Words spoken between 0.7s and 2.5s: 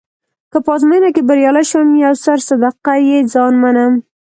ازموینه کې بریالی شوم یو سر